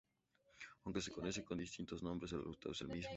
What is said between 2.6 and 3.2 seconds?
es el mismo.